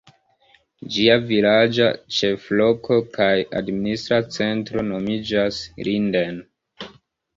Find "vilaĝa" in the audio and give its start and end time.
1.31-1.89